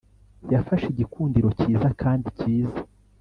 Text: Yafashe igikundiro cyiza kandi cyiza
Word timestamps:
Yafashe 0.53 0.85
igikundiro 0.93 1.49
cyiza 1.59 1.87
kandi 2.01 2.27
cyiza 2.37 2.79